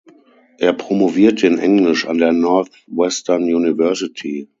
[0.57, 4.49] Er promovierte in Englisch an der Northwestern University.